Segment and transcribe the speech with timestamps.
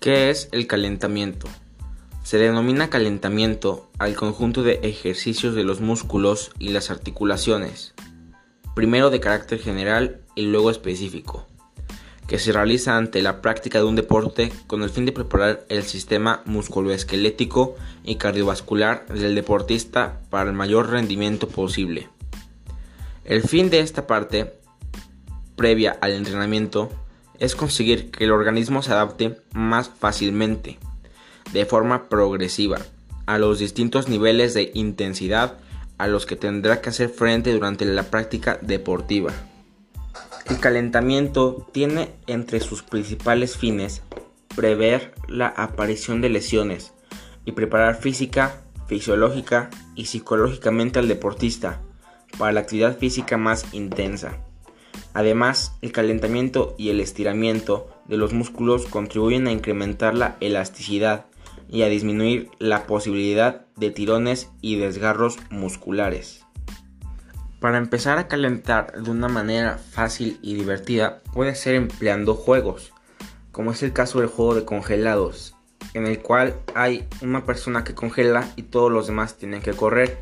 [0.00, 1.48] ¿Qué es el calentamiento?
[2.22, 7.94] Se denomina calentamiento al conjunto de ejercicios de los músculos y las articulaciones,
[8.76, 11.48] primero de carácter general y luego específico,
[12.28, 15.82] que se realiza ante la práctica de un deporte con el fin de preparar el
[15.82, 17.74] sistema musculoesquelético
[18.04, 22.08] y cardiovascular del deportista para el mayor rendimiento posible.
[23.24, 24.60] El fin de esta parte,
[25.56, 26.88] previa al entrenamiento,
[27.38, 30.78] es conseguir que el organismo se adapte más fácilmente,
[31.52, 32.78] de forma progresiva,
[33.26, 35.58] a los distintos niveles de intensidad
[35.98, 39.32] a los que tendrá que hacer frente durante la práctica deportiva.
[40.48, 44.02] El calentamiento tiene entre sus principales fines
[44.56, 46.92] prever la aparición de lesiones
[47.44, 51.82] y preparar física, fisiológica y psicológicamente al deportista
[52.38, 54.38] para la actividad física más intensa.
[55.14, 61.26] Además, el calentamiento y el estiramiento de los músculos contribuyen a incrementar la elasticidad
[61.68, 66.44] y a disminuir la posibilidad de tirones y desgarros musculares.
[67.60, 72.92] Para empezar a calentar de una manera fácil y divertida puede ser empleando juegos,
[73.50, 75.56] como es el caso del juego de congelados,
[75.94, 80.18] en el cual hay una persona que congela y todos los demás tienen que correr.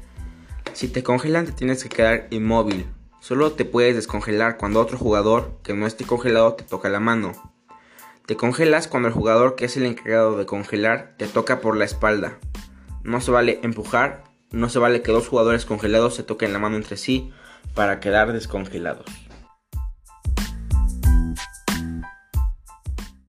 [0.73, 2.87] Si te congelan te tienes que quedar inmóvil
[3.27, 7.33] Solo te puedes descongelar cuando otro jugador que no esté congelado te toca la mano.
[8.25, 11.85] Te congelas cuando el jugador que es el encargado de congelar te toca por la
[11.85, 12.39] espalda.
[13.03, 16.77] No se vale empujar, no se vale que dos jugadores congelados se toquen la mano
[16.77, 17.33] entre sí
[17.75, 19.07] para quedar descongelados.